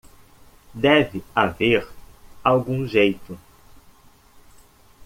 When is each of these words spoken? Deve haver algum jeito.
Deve 0.73 1.23
haver 1.35 1.87
algum 2.43 2.87
jeito. 2.87 3.39